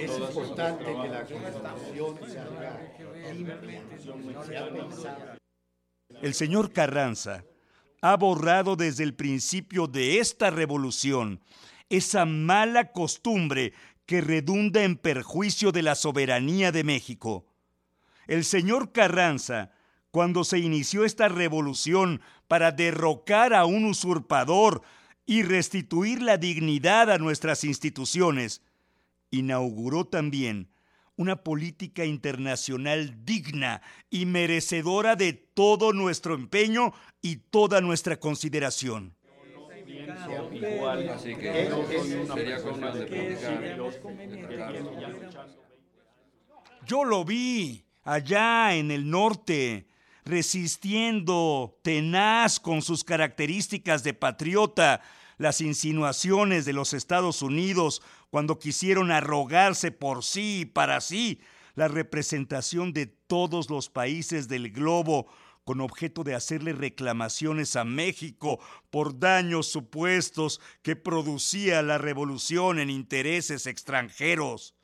Es 0.00 0.18
importante 0.18 0.84
que 0.84 1.08
la 1.08 1.26
El 6.22 6.34
señor 6.34 6.72
Carranza 6.72 7.44
ha 8.02 8.16
borrado 8.16 8.76
desde 8.76 9.04
el 9.04 9.14
principio 9.14 9.86
de 9.86 10.18
esta 10.18 10.50
revolución 10.50 11.40
esa 11.88 12.24
mala 12.24 12.92
costumbre 12.92 13.72
que 14.06 14.20
redunda 14.20 14.84
en 14.84 14.96
perjuicio 14.96 15.72
de 15.72 15.82
la 15.82 15.94
soberanía 15.94 16.72
de 16.72 16.84
México. 16.84 17.46
El 18.26 18.44
señor 18.44 18.92
Carranza, 18.92 19.72
cuando 20.10 20.44
se 20.44 20.58
inició 20.58 21.04
esta 21.04 21.28
revolución 21.28 22.20
para 22.48 22.72
derrocar 22.72 23.54
a 23.54 23.64
un 23.64 23.84
usurpador 23.84 24.82
y 25.26 25.42
restituir 25.42 26.22
la 26.22 26.36
dignidad 26.36 27.10
a 27.10 27.18
nuestras 27.18 27.64
instituciones, 27.64 28.62
inauguró 29.30 30.04
también 30.04 30.68
una 31.16 31.36
política 31.36 32.06
internacional 32.06 33.26
digna 33.26 33.82
y 34.08 34.24
merecedora 34.24 35.16
de 35.16 35.34
todo 35.34 35.92
nuestro 35.92 36.34
empeño 36.34 36.94
y 37.20 37.36
toda 37.36 37.82
nuestra 37.82 38.18
consideración. 38.18 39.14
Yo 46.86 47.04
lo 47.04 47.24
vi 47.24 47.84
allá 48.02 48.74
en 48.74 48.90
el 48.90 49.10
norte, 49.10 49.86
resistiendo 50.24 51.78
tenaz 51.82 52.60
con 52.60 52.82
sus 52.82 53.04
características 53.04 54.02
de 54.02 54.14
patriota 54.14 55.00
las 55.38 55.60
insinuaciones 55.60 56.64
de 56.64 56.74
los 56.74 56.92
Estados 56.92 57.42
Unidos 57.42 58.02
cuando 58.28 58.58
quisieron 58.58 59.10
arrogarse 59.10 59.90
por 59.90 60.22
sí 60.22 60.60
y 60.60 60.64
para 60.66 61.00
sí 61.00 61.40
la 61.74 61.88
representación 61.88 62.92
de 62.92 63.06
todos 63.06 63.70
los 63.70 63.88
países 63.88 64.48
del 64.48 64.70
globo 64.70 65.26
con 65.64 65.80
objeto 65.80 66.24
de 66.24 66.34
hacerle 66.34 66.72
reclamaciones 66.72 67.76
a 67.76 67.84
México 67.84 68.60
por 68.90 69.18
daños 69.18 69.68
supuestos 69.68 70.60
que 70.82 70.96
producía 70.96 71.80
la 71.82 71.96
revolución 71.96 72.78
en 72.78 72.90
intereses 72.90 73.66
extranjeros. 73.66 74.74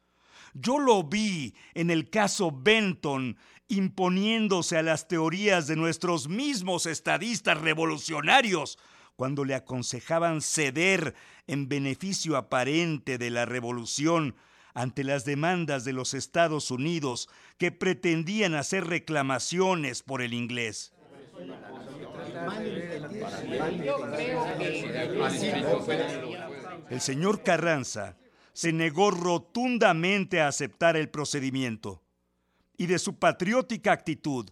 Yo 0.54 0.78
lo 0.78 1.02
vi 1.02 1.54
en 1.74 1.90
el 1.90 2.08
caso 2.08 2.50
Benton 2.50 3.36
imponiéndose 3.68 4.76
a 4.76 4.82
las 4.82 5.08
teorías 5.08 5.66
de 5.66 5.76
nuestros 5.76 6.28
mismos 6.28 6.86
estadistas 6.86 7.60
revolucionarios, 7.60 8.78
cuando 9.16 9.44
le 9.44 9.54
aconsejaban 9.54 10.42
ceder 10.42 11.14
en 11.46 11.68
beneficio 11.68 12.36
aparente 12.36 13.18
de 13.18 13.30
la 13.30 13.46
revolución 13.46 14.36
ante 14.74 15.04
las 15.04 15.24
demandas 15.24 15.84
de 15.84 15.94
los 15.94 16.12
Estados 16.12 16.70
Unidos 16.70 17.30
que 17.56 17.72
pretendían 17.72 18.54
hacer 18.54 18.86
reclamaciones 18.86 20.02
por 20.02 20.20
el 20.20 20.34
inglés. 20.34 20.92
El 26.90 27.00
señor 27.00 27.42
Carranza 27.42 28.18
se 28.52 28.72
negó 28.72 29.10
rotundamente 29.10 30.40
a 30.40 30.48
aceptar 30.48 30.96
el 30.96 31.08
procedimiento 31.08 32.02
y 32.76 32.86
de 32.86 32.98
su 32.98 33.18
patriótica 33.18 33.92
actitud, 33.92 34.50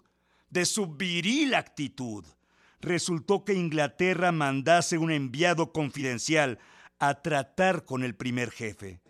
de 0.50 0.64
su 0.64 0.86
viril 0.86 1.54
actitud, 1.54 2.24
resultó 2.80 3.44
que 3.44 3.54
Inglaterra 3.54 4.32
mandase 4.32 4.98
un 4.98 5.10
enviado 5.10 5.72
confidencial 5.72 6.58
a 6.98 7.22
tratar 7.22 7.84
con 7.84 8.04
el 8.04 8.14
primer 8.14 8.50
jefe. 8.50 9.00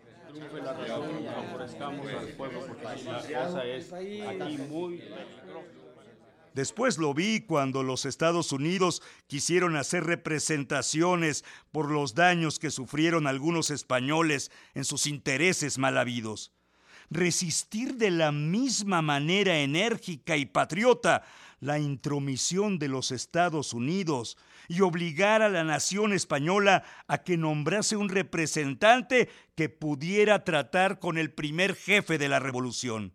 Después 6.53 6.97
lo 6.97 7.13
vi 7.13 7.41
cuando 7.41 7.83
los 7.83 8.05
Estados 8.05 8.53
Unidos 8.53 9.01
quisieron 9.27 9.75
hacer 9.75 10.05
representaciones 10.05 11.43
por 11.73 11.91
los 11.91 12.15
daños 12.15 12.59
que 12.59 12.71
sufrieron 12.71 13.27
algunos 13.27 13.71
españoles 13.71 14.51
en 14.73 14.85
sus 14.85 15.05
intereses 15.05 15.77
mal 15.77 15.97
habidos. 15.97 16.54
Resistir 17.15 17.95
de 17.95 18.11
la 18.11 18.33
misma 18.33 19.01
manera 19.01 19.57
enérgica 19.59 20.35
y 20.35 20.45
patriota 20.45 21.23
la 21.61 21.79
intromisión 21.79 22.77
de 22.77 22.89
los 22.89 23.11
Estados 23.11 23.71
Unidos 23.73 24.37
y 24.67 24.81
obligar 24.81 25.41
a 25.41 25.47
la 25.47 25.63
nación 25.63 26.11
española 26.11 26.83
a 27.07 27.19
que 27.19 27.37
nombrase 27.37 27.95
un 27.95 28.09
representante 28.09 29.29
que 29.55 29.69
pudiera 29.69 30.43
tratar 30.43 30.99
con 30.99 31.17
el 31.17 31.31
primer 31.31 31.75
jefe 31.75 32.17
de 32.17 32.27
la 32.27 32.39
revolución. 32.39 33.13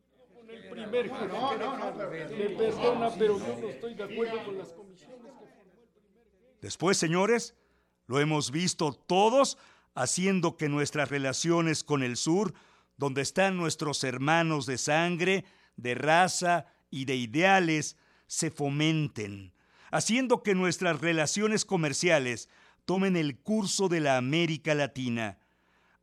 Después, 6.62 6.96
señores, 6.96 7.54
lo 8.06 8.18
hemos 8.18 8.50
visto 8.50 8.94
todos 8.94 9.58
haciendo 9.94 10.56
que 10.56 10.70
nuestras 10.70 11.10
relaciones 11.10 11.84
con 11.84 12.02
el 12.02 12.16
sur, 12.16 12.54
donde 13.00 13.22
están 13.22 13.56
nuestros 13.56 14.04
hermanos 14.04 14.66
de 14.66 14.76
sangre, 14.76 15.46
de 15.76 15.94
raza 15.94 16.66
y 16.90 17.06
de 17.06 17.16
ideales, 17.16 17.96
se 18.26 18.50
fomenten, 18.50 19.54
haciendo 19.90 20.42
que 20.42 20.54
nuestras 20.54 21.00
relaciones 21.00 21.64
comerciales 21.64 22.50
tomen 22.84 23.16
el 23.16 23.38
curso 23.38 23.88
de 23.88 24.00
la 24.00 24.18
América 24.18 24.74
Latina, 24.74 25.38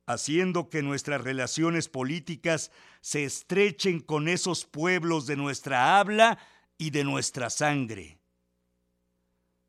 haciendo 0.08 0.70
que 0.70 0.82
nuestras 0.82 1.22
relaciones 1.22 1.88
políticas 1.88 2.72
se 3.02 3.26
estrechen 3.26 4.00
con 4.00 4.28
esos 4.28 4.66
pueblos 4.66 5.28
de 5.28 5.36
nuestra 5.36 6.00
habla 6.00 6.40
y 6.80 6.90
de 6.90 7.04
nuestra 7.04 7.52
sangre. 7.52 8.18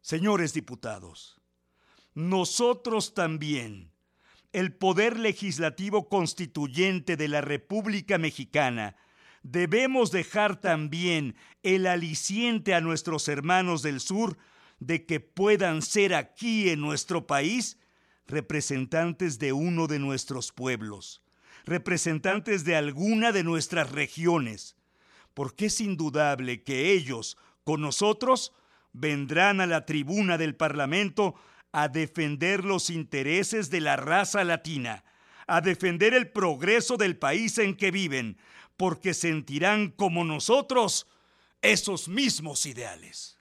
Señores 0.00 0.54
diputados, 0.54 1.42
nosotros 2.14 3.12
también, 3.12 3.92
el 4.52 4.72
Poder 4.72 5.18
Legislativo 5.18 6.08
Constituyente 6.08 7.16
de 7.16 7.28
la 7.28 7.40
República 7.40 8.18
Mexicana, 8.18 8.96
debemos 9.42 10.10
dejar 10.10 10.60
también 10.60 11.36
el 11.62 11.86
aliciente 11.86 12.74
a 12.74 12.80
nuestros 12.80 13.28
hermanos 13.28 13.82
del 13.82 14.00
sur 14.00 14.38
de 14.80 15.06
que 15.06 15.20
puedan 15.20 15.82
ser 15.82 16.14
aquí 16.14 16.70
en 16.70 16.80
nuestro 16.80 17.26
país 17.26 17.78
representantes 18.26 19.38
de 19.38 19.52
uno 19.52 19.86
de 19.86 19.98
nuestros 19.98 20.52
pueblos, 20.52 21.22
representantes 21.64 22.64
de 22.64 22.76
alguna 22.76 23.32
de 23.32 23.44
nuestras 23.44 23.90
regiones, 23.90 24.76
porque 25.34 25.66
es 25.66 25.80
indudable 25.80 26.62
que 26.62 26.92
ellos, 26.92 27.36
con 27.64 27.80
nosotros, 27.80 28.52
vendrán 28.92 29.60
a 29.60 29.66
la 29.66 29.86
tribuna 29.86 30.38
del 30.38 30.56
Parlamento 30.56 31.34
a 31.72 31.88
defender 31.88 32.64
los 32.64 32.90
intereses 32.90 33.70
de 33.70 33.80
la 33.80 33.96
raza 33.96 34.44
latina, 34.44 35.04
a 35.46 35.60
defender 35.60 36.14
el 36.14 36.30
progreso 36.30 36.96
del 36.96 37.16
país 37.16 37.58
en 37.58 37.76
que 37.76 37.90
viven, 37.90 38.38
porque 38.76 39.14
sentirán 39.14 39.90
como 39.90 40.24
nosotros 40.24 41.06
esos 41.62 42.08
mismos 42.08 42.66
ideales. 42.66 43.38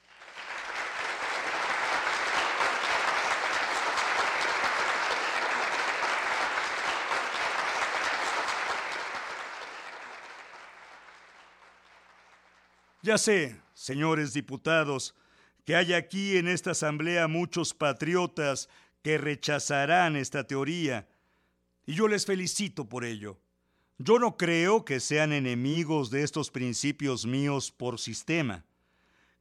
Ya 13.07 13.17
sé, 13.17 13.61
señores 13.73 14.33
diputados, 14.33 15.15
que 15.67 15.75
hay 15.75 15.91
aquí 15.91 16.37
en 16.37 16.47
esta 16.47 16.71
asamblea 16.71 17.27
muchos 17.27 17.73
patriotas 17.73 18.69
que 19.01 19.17
rechazarán 19.17 20.15
esta 20.15 20.45
teoría, 20.45 21.09
y 21.85 21.93
yo 21.93 22.07
les 22.07 22.25
felicito 22.25 22.87
por 22.87 23.03
ello. 23.03 23.37
Yo 23.97 24.17
no 24.17 24.37
creo 24.37 24.85
que 24.85 25.01
sean 25.01 25.33
enemigos 25.33 26.09
de 26.09 26.23
estos 26.23 26.51
principios 26.51 27.25
míos 27.25 27.73
por 27.73 27.99
sistema. 27.99 28.63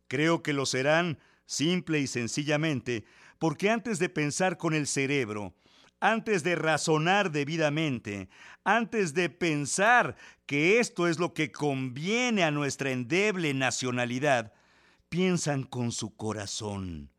Creo 0.08 0.42
que 0.42 0.52
lo 0.52 0.66
serán 0.66 1.20
simple 1.44 2.00
y 2.00 2.08
sencillamente 2.08 3.04
porque 3.38 3.70
antes 3.70 4.00
de 4.00 4.08
pensar 4.08 4.58
con 4.58 4.74
el 4.74 4.88
cerebro, 4.88 5.54
antes 6.00 6.42
de 6.42 6.56
razonar 6.56 7.30
debidamente, 7.30 8.28
antes 8.64 9.14
de 9.14 9.30
pensar 9.30 10.16
que 10.44 10.80
esto 10.80 11.06
es 11.06 11.20
lo 11.20 11.34
que 11.34 11.52
conviene 11.52 12.42
a 12.42 12.50
nuestra 12.50 12.90
endeble 12.90 13.54
nacionalidad, 13.54 14.55
piensan 15.08 15.64
con 15.64 15.92
su 15.92 16.16
corazón, 16.16 17.10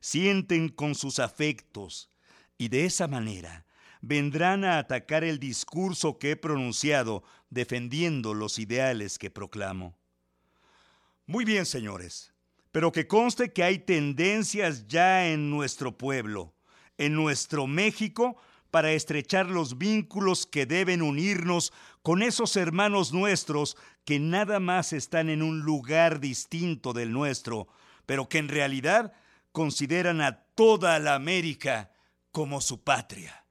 sienten 0.00 0.68
con 0.68 0.94
sus 0.94 1.18
afectos, 1.18 2.10
y 2.58 2.68
de 2.68 2.84
esa 2.84 3.08
manera 3.08 3.66
vendrán 4.00 4.64
a 4.64 4.78
atacar 4.78 5.24
el 5.24 5.38
discurso 5.38 6.18
que 6.18 6.32
he 6.32 6.36
pronunciado 6.36 7.24
defendiendo 7.50 8.34
los 8.34 8.58
ideales 8.58 9.18
que 9.18 9.30
proclamo. 9.30 9.96
Muy 11.26 11.44
bien, 11.44 11.64
señores, 11.64 12.34
pero 12.70 12.92
que 12.92 13.06
conste 13.06 13.52
que 13.52 13.62
hay 13.62 13.78
tendencias 13.78 14.86
ya 14.86 15.28
en 15.28 15.48
nuestro 15.48 15.96
pueblo, 15.96 16.54
en 16.98 17.14
nuestro 17.14 17.66
México, 17.66 18.36
para 18.74 18.90
estrechar 18.90 19.50
los 19.50 19.78
vínculos 19.78 20.46
que 20.46 20.66
deben 20.66 21.00
unirnos 21.00 21.72
con 22.02 22.22
esos 22.22 22.56
hermanos 22.56 23.12
nuestros 23.12 23.76
que 24.04 24.18
nada 24.18 24.58
más 24.58 24.92
están 24.92 25.28
en 25.28 25.44
un 25.44 25.60
lugar 25.60 26.18
distinto 26.18 26.92
del 26.92 27.12
nuestro, 27.12 27.68
pero 28.04 28.28
que 28.28 28.38
en 28.38 28.48
realidad 28.48 29.12
consideran 29.52 30.20
a 30.20 30.40
toda 30.56 30.98
la 30.98 31.14
América 31.14 31.92
como 32.32 32.60
su 32.60 32.82
patria. 32.82 33.43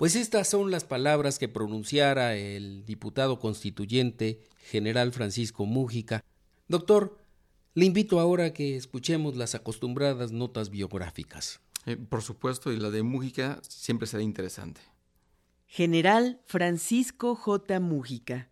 Pues 0.00 0.16
estas 0.16 0.48
son 0.48 0.70
las 0.70 0.84
palabras 0.84 1.38
que 1.38 1.46
pronunciara 1.46 2.34
el 2.34 2.86
diputado 2.86 3.38
constituyente 3.38 4.40
general 4.62 5.12
Francisco 5.12 5.66
Mújica. 5.66 6.24
Doctor, 6.68 7.18
le 7.74 7.84
invito 7.84 8.18
ahora 8.18 8.46
a 8.46 8.52
que 8.54 8.76
escuchemos 8.76 9.36
las 9.36 9.54
acostumbradas 9.54 10.32
notas 10.32 10.70
biográficas. 10.70 11.60
Eh, 11.84 11.98
por 11.98 12.22
supuesto, 12.22 12.72
y 12.72 12.78
la 12.78 12.88
de 12.88 13.02
Mújica 13.02 13.60
siempre 13.60 14.06
será 14.06 14.22
interesante. 14.22 14.80
General 15.66 16.40
Francisco 16.46 17.34
J. 17.36 17.78
Mújica. 17.80 18.48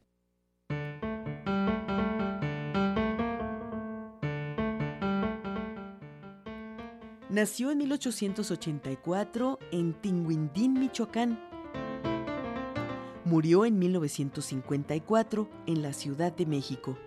Nació 7.38 7.70
en 7.70 7.79
1884 7.79 9.61
en 9.70 9.92
Tinguindín, 9.92 10.72
Michoacán. 10.72 11.38
Murió 13.24 13.64
en 13.64 13.79
1954 13.79 15.48
en 15.66 15.83
la 15.83 15.92
Ciudad 15.92 16.33
de 16.33 16.46
México. 16.46 16.98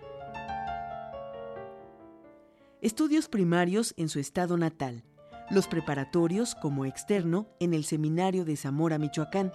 Estudios 2.80 3.28
primarios 3.28 3.92
en 3.98 4.08
su 4.08 4.20
estado 4.20 4.56
natal, 4.56 5.04
los 5.50 5.68
preparatorios 5.68 6.54
como 6.54 6.86
externo 6.86 7.46
en 7.60 7.74
el 7.74 7.84
Seminario 7.84 8.46
de 8.46 8.56
Zamora, 8.56 8.96
Michoacán. 8.96 9.52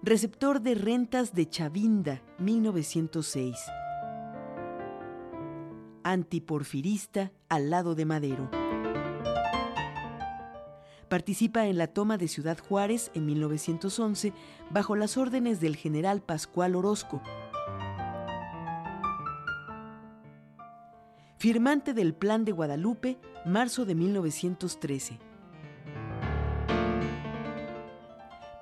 Receptor 0.00 0.60
de 0.60 0.76
rentas 0.76 1.34
de 1.34 1.48
Chavinda, 1.48 2.22
1906 2.38 3.58
antiporfirista 6.04 7.32
al 7.48 7.70
lado 7.70 7.94
de 7.94 8.04
Madero. 8.04 8.50
Participa 11.08 11.66
en 11.66 11.78
la 11.78 11.88
toma 11.88 12.18
de 12.18 12.28
Ciudad 12.28 12.58
Juárez 12.58 13.10
en 13.14 13.26
1911 13.26 14.32
bajo 14.70 14.96
las 14.96 15.16
órdenes 15.16 15.60
del 15.60 15.76
general 15.76 16.22
Pascual 16.22 16.76
Orozco. 16.76 17.22
Firmante 21.38 21.92
del 21.92 22.14
Plan 22.14 22.44
de 22.44 22.52
Guadalupe, 22.52 23.18
marzo 23.44 23.84
de 23.84 23.94
1913. 23.94 25.18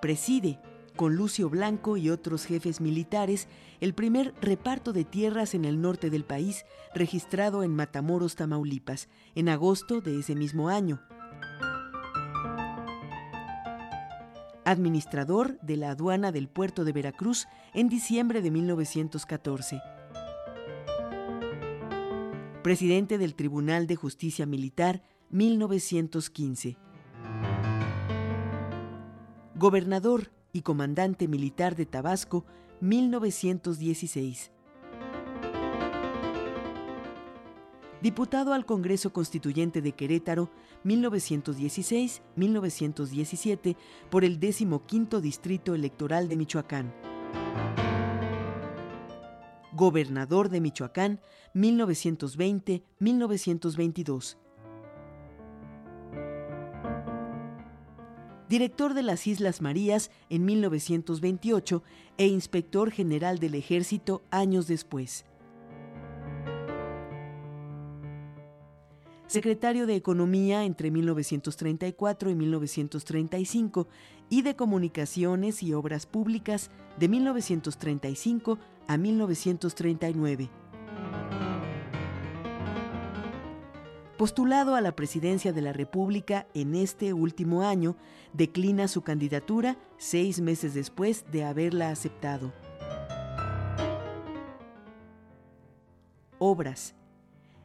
Preside 0.00 0.58
con 0.96 1.16
Lucio 1.16 1.48
Blanco 1.48 1.96
y 1.96 2.10
otros 2.10 2.44
jefes 2.44 2.80
militares, 2.80 3.48
el 3.80 3.94
primer 3.94 4.34
reparto 4.40 4.92
de 4.92 5.04
tierras 5.04 5.54
en 5.54 5.64
el 5.64 5.80
norte 5.80 6.10
del 6.10 6.24
país, 6.24 6.64
registrado 6.94 7.62
en 7.62 7.74
Matamoros, 7.74 8.36
Tamaulipas, 8.36 9.08
en 9.34 9.48
agosto 9.48 10.00
de 10.00 10.20
ese 10.20 10.34
mismo 10.34 10.68
año. 10.68 11.00
Administrador 14.64 15.58
de 15.60 15.76
la 15.76 15.90
aduana 15.90 16.30
del 16.30 16.48
puerto 16.48 16.84
de 16.84 16.92
Veracruz 16.92 17.46
en 17.74 17.88
diciembre 17.88 18.42
de 18.42 18.50
1914. 18.50 19.80
Presidente 22.62 23.18
del 23.18 23.34
Tribunal 23.34 23.88
de 23.88 23.96
Justicia 23.96 24.46
Militar 24.46 25.02
1915. 25.30 26.76
Gobernador 29.56 30.30
y 30.52 30.62
comandante 30.62 31.28
militar 31.28 31.76
de 31.76 31.86
Tabasco, 31.86 32.44
1916. 32.80 34.50
Diputado 38.02 38.52
al 38.52 38.66
Congreso 38.66 39.12
Constituyente 39.12 39.80
de 39.80 39.92
Querétaro, 39.92 40.50
1916-1917, 40.84 43.76
por 44.10 44.24
el 44.24 44.40
15 44.40 45.20
Distrito 45.20 45.76
Electoral 45.76 46.28
de 46.28 46.36
Michoacán. 46.36 46.92
gobernador 49.72 50.48
de 50.48 50.60
Michoacán 50.60 51.20
1920-1922. 51.54 54.36
Director 58.52 58.92
de 58.92 59.02
las 59.02 59.26
Islas 59.26 59.62
Marías 59.62 60.10
en 60.28 60.44
1928 60.44 61.82
e 62.18 62.26
inspector 62.26 62.90
general 62.90 63.38
del 63.38 63.54
ejército 63.54 64.20
años 64.30 64.66
después. 64.66 65.24
secretario 69.26 69.86
de 69.86 69.96
Economía 69.96 70.66
entre 70.66 70.90
1934 70.90 72.28
y 72.28 72.34
1935 72.34 73.88
y 74.28 74.42
de 74.42 74.54
Comunicaciones 74.54 75.62
y 75.62 75.72
Obras 75.72 76.04
Públicas 76.04 76.70
de 76.98 77.08
1935 77.08 78.58
a 78.86 78.98
1939. 78.98 80.61
Postulado 84.22 84.76
a 84.76 84.80
la 84.80 84.94
presidencia 84.94 85.52
de 85.52 85.62
la 85.62 85.72
República 85.72 86.46
en 86.54 86.76
este 86.76 87.12
último 87.12 87.62
año, 87.62 87.96
declina 88.32 88.86
su 88.86 89.02
candidatura 89.02 89.76
seis 89.98 90.40
meses 90.40 90.74
después 90.74 91.24
de 91.32 91.42
haberla 91.42 91.90
aceptado. 91.90 92.52
Obras 96.38 96.94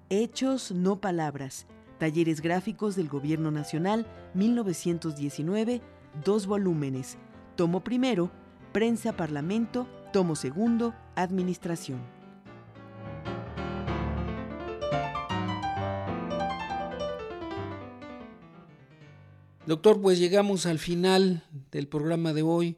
Hechos, 0.09 0.71
no 0.71 0.99
palabras. 0.99 1.67
Talleres 1.99 2.41
gráficos 2.41 2.95
del 2.95 3.07
Gobierno 3.07 3.51
Nacional, 3.51 4.07
1919, 4.33 5.83
dos 6.25 6.47
volúmenes. 6.47 7.19
Tomo 7.55 7.83
primero, 7.83 8.31
Prensa 8.71 9.15
Parlamento, 9.15 9.87
tomo 10.11 10.35
segundo, 10.35 10.95
Administración. 11.15 12.16
Doctor, 19.67 20.01
pues 20.01 20.17
llegamos 20.17 20.65
al 20.65 20.79
final 20.79 21.43
del 21.71 21.89
programa 21.89 22.31
de 22.31 22.41
hoy. 22.41 22.77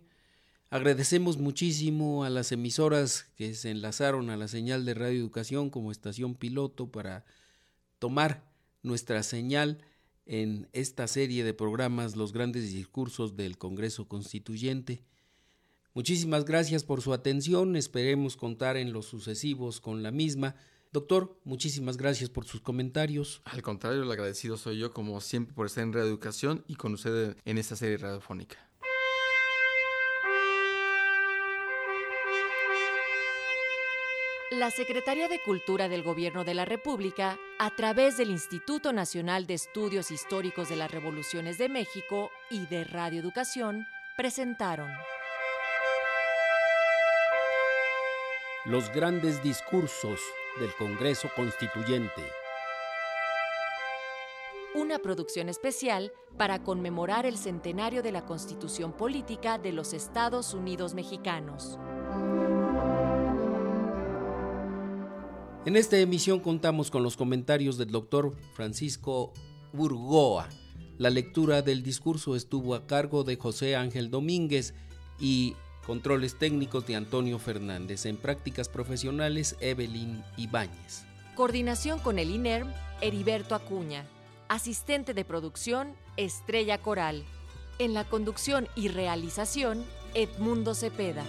Agradecemos 0.71 1.38
muchísimo 1.38 2.23
a 2.23 2.32
las 2.32 2.52
emisoras 2.52 3.28
que 3.36 3.54
se 3.54 3.69
enlazaron 3.69 4.32
a 4.32 4.38
la 4.38 4.47
señal 4.47 4.86
de 4.86 4.95
Radio 4.95 5.19
Educación 5.19 5.69
como 5.69 5.91
estación 5.91 6.34
piloto 6.34 6.88
para 6.91 7.25
tomar 7.99 8.43
nuestra 8.82 9.21
señal 9.21 9.84
en 10.25 10.67
esta 10.73 11.06
serie 11.06 11.43
de 11.43 11.54
programas 11.54 12.15
Los 12.15 12.34
grandes 12.34 12.73
discursos 12.73 13.38
del 13.38 13.60
Congreso 13.60 14.08
Constituyente. 14.08 15.04
Muchísimas 15.93 16.43
gracias 16.43 16.84
por 16.84 17.04
su 17.04 17.13
atención, 17.13 17.75
esperemos 17.75 18.36
contar 18.36 18.78
en 18.78 18.93
los 18.93 19.06
sucesivos 19.06 19.80
con 19.80 20.02
la 20.02 20.10
misma. 20.10 20.56
Doctor, 20.91 21.39
muchísimas 21.43 21.97
gracias 21.97 22.32
por 22.32 22.45
sus 22.45 22.62
comentarios. 22.62 23.43
Al 23.45 23.62
contrario, 23.62 24.02
el 24.02 24.12
agradecido 24.12 24.58
soy 24.58 24.80
yo, 24.80 24.91
como 24.91 25.21
siempre, 25.21 25.54
por 25.54 25.67
estar 25.67 25.84
en 25.84 25.93
Radio 25.93 26.08
Educación 26.08 26.63
y 26.67 26.75
con 26.75 26.93
usted 26.93 27.38
en 27.45 27.58
esta 27.60 27.75
serie 27.75 27.97
radiofónica. 27.97 28.58
La 34.49 34.71
Secretaría 34.71 35.28
de 35.28 35.39
Cultura 35.45 35.88
del 35.89 36.02
Gobierno 36.02 36.43
de 36.43 36.56
la 36.56 36.65
República, 36.65 37.38
a 37.60 37.75
través 37.75 38.17
del 38.17 38.32
Instituto 38.32 38.91
Nacional 38.91 39.45
de 39.45 39.54
Estudios 39.54 40.10
Históricos 40.10 40.69
de 40.69 40.75
las 40.75 40.89
Revoluciones 40.89 41.60
de 41.60 41.69
México 41.69 42.32
y 42.49 42.65
de 42.65 42.84
Radio 42.84 43.21
Educación, 43.21 43.86
presentaron 44.17 44.89
Los 48.65 48.91
grandes 48.91 49.41
discursos 49.43 50.19
del 50.60 50.74
Congreso 50.76 51.30
Constituyente. 51.36 52.22
Una 54.76 55.00
producción 55.00 55.50
especial 55.50 56.12
para 56.38 56.62
conmemorar 56.62 57.26
el 57.26 57.38
centenario 57.38 58.04
de 58.04 58.12
la 58.12 58.26
Constitución 58.26 58.93
Política 58.93 59.58
de 59.58 59.72
los 59.72 59.93
Estados 59.93 60.54
Unidos 60.54 60.93
Mexicanos. 60.93 61.80
En 65.65 65.76
esta 65.76 65.98
emisión 65.98 66.39
contamos 66.39 66.91
con 66.91 67.04
los 67.04 67.17
comentarios 67.17 67.78
del 67.78 67.91
doctor 67.91 68.36
Francisco 68.54 69.34
Burgoa. 69.74 70.50
La 70.98 71.10
lectura 71.10 71.62
del 71.62 71.84
discurso 71.84 72.36
estuvo 72.36 72.76
a 72.76 72.86
cargo 72.86 73.24
de 73.24 73.38
José 73.38 73.76
Ángel 73.76 74.10
Domínguez 74.10 74.74
y 75.19 75.56
controles 75.89 76.36
técnicos 76.36 76.86
de 76.86 76.95
Antonio 76.95 77.39
Fernández. 77.39 78.06
En 78.06 78.15
prácticas 78.15 78.69
profesionales, 78.69 79.56
Evelyn 79.60 80.23
Ibáñez. 80.38 81.04
Coordinación 81.34 81.97
con 81.97 82.19
el 82.19 82.30
INERM, 82.30 82.71
Heriberto 83.02 83.56
Acuña. 83.56 84.06
Asistente 84.49 85.15
de 85.15 85.25
producción, 85.25 85.95
Estrella 86.15 86.78
Coral. 86.78 87.23
En 87.80 87.95
la 87.95 88.04
conducción 88.04 88.67
y 88.75 88.89
realización, 88.89 89.84
Edmundo 90.13 90.75
Cepeda. 90.75 91.23